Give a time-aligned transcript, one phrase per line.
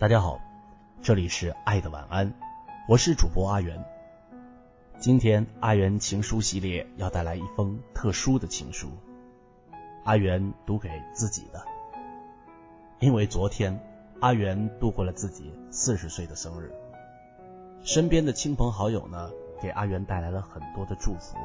[0.00, 0.40] 大家好，
[1.02, 2.32] 这里是爱的晚安，
[2.88, 3.84] 我是主播阿元。
[5.00, 8.88] 今天阿元情书系列要带来一封特殊的情书，
[10.04, 11.60] 阿元读给自己的。
[13.00, 13.76] 因为昨天
[14.20, 16.72] 阿元度过了自己四十岁的生日，
[17.82, 21.36] 身边的亲朋好友呢给阿元带来了很多的祝福。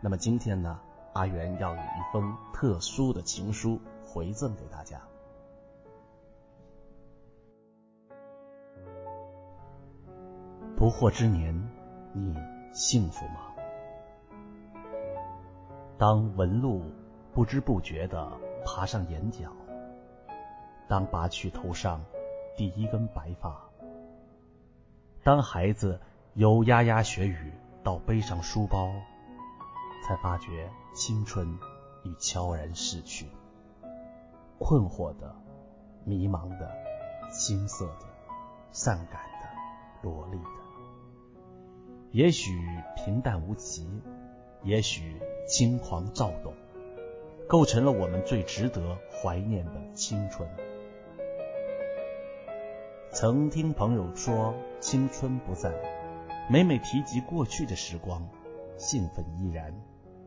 [0.00, 0.78] 那么今天呢，
[1.12, 4.96] 阿元要以一封特殊的情书回赠给大家。
[10.80, 11.54] 不惑之年，
[12.14, 12.34] 你
[12.72, 14.80] 幸福吗？
[15.98, 16.82] 当纹路
[17.34, 18.26] 不知不觉的
[18.64, 19.52] 爬上眼角，
[20.88, 22.02] 当拔去头上
[22.56, 23.60] 第一根白发，
[25.22, 26.00] 当孩子
[26.32, 27.52] 由牙牙学语
[27.84, 28.90] 到背上书包，
[30.02, 31.46] 才发觉青春
[32.04, 33.26] 已悄然逝去。
[34.58, 35.36] 困惑的、
[36.06, 36.72] 迷茫的、
[37.30, 38.06] 青涩的、
[38.70, 39.48] 善感的、
[40.08, 40.59] 萝莉的。
[42.12, 42.58] 也许
[42.96, 43.86] 平淡无奇，
[44.64, 46.54] 也许轻狂躁动，
[47.48, 50.48] 构成了我们最值得怀念的青春。
[53.12, 55.72] 曾听朋友说青春不在，
[56.50, 58.28] 每每提及过去的时光，
[58.76, 59.72] 兴奋依然。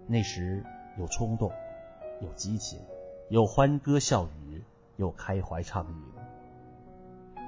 [0.08, 0.64] 那时
[0.98, 1.52] 有冲动，
[2.22, 2.80] 有激情，
[3.30, 4.64] 有欢歌笑语，
[4.96, 7.42] 有开怀畅饮。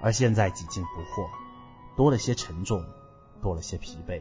[0.00, 1.28] 而现在几近不惑，
[1.94, 2.82] 多了些沉重。
[3.40, 4.20] 多了些疲惫。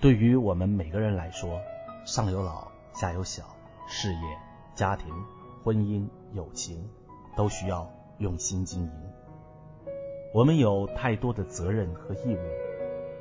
[0.00, 1.60] 对于我们每个人来说，
[2.04, 3.44] 上有老，下有小，
[3.86, 4.38] 事业、
[4.74, 5.08] 家庭、
[5.62, 6.88] 婚姻、友情
[7.36, 8.90] 都需要用心经营。
[10.34, 12.40] 我们有太多的责任和义务，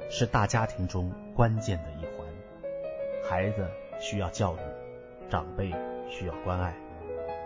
[0.09, 2.27] 是大家庭中关键的一环。
[3.23, 3.67] 孩子
[3.99, 4.57] 需要教育，
[5.29, 5.71] 长辈
[6.09, 6.73] 需要关爱，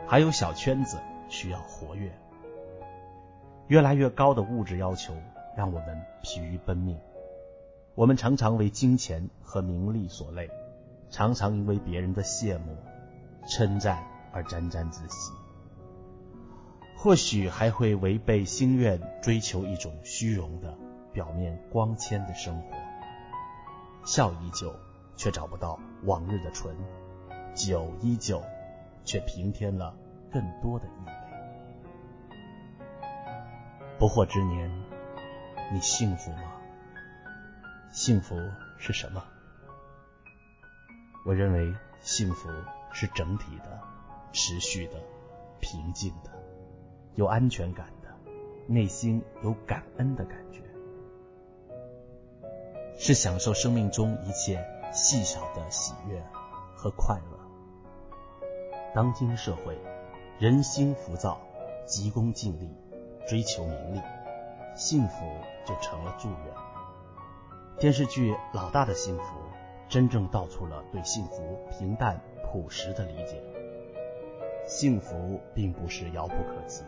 [0.08, 0.98] 还有小圈子
[1.30, 2.12] 需要活跃。
[3.68, 5.14] 越来越高的物质要求。
[5.58, 6.96] 让我们疲于奔命，
[7.96, 10.48] 我们常常为金钱和名利所累，
[11.10, 12.78] 常常因为别人的羡慕、
[13.48, 15.34] 称赞而沾沾自喜，
[16.96, 20.78] 或许还会违背心愿追求一种虚荣的、
[21.12, 22.68] 表面光鲜的生活。
[24.06, 24.72] 笑依旧，
[25.16, 26.76] 却找不到往日的纯；
[27.56, 28.40] 酒依旧，
[29.04, 29.92] 却平添了
[30.32, 32.38] 更多的意味。
[33.98, 34.87] 不惑之年。
[35.70, 36.40] 你幸福吗？
[37.92, 38.38] 幸福
[38.78, 39.22] 是什么？
[41.26, 42.50] 我认为幸福
[42.94, 43.78] 是整体的、
[44.32, 44.94] 持续的、
[45.60, 46.32] 平静的、
[47.16, 48.08] 有安全感的，
[48.66, 50.62] 内心有感恩的感觉，
[52.98, 56.24] 是享受生命中一切细小的喜悦
[56.76, 57.40] 和快乐。
[58.96, 59.78] 当今社会
[60.40, 61.42] 人心浮躁，
[61.86, 62.70] 急功近利，
[63.28, 64.02] 追求名利。
[64.78, 65.26] 幸福
[65.66, 66.38] 就成了祝愿。
[67.80, 69.24] 电视剧《老大的幸福》
[69.90, 73.42] 真正道出了对幸福平淡朴实的理解。
[74.68, 76.84] 幸福并不是遥不可及，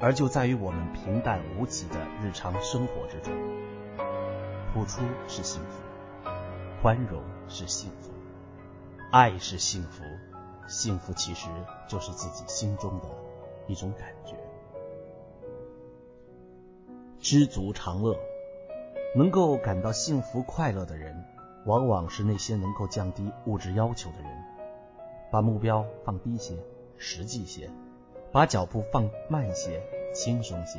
[0.00, 3.32] 而就在于我们平淡无奇的日常生活之中。
[4.74, 6.30] 付出是幸福，
[6.82, 8.10] 宽容是幸福，
[9.12, 10.02] 爱是幸福。
[10.66, 11.46] 幸福其实
[11.86, 13.04] 就是自己心中的
[13.68, 14.34] 一种感觉。
[17.26, 18.16] 知足常乐，
[19.16, 21.24] 能够感到幸福快乐的人，
[21.64, 24.30] 往往是那些能够降低物质要求的人。
[25.32, 26.56] 把目标放低些，
[26.98, 27.66] 实际些；
[28.30, 29.82] 把脚步放慢些，
[30.14, 30.78] 轻松些；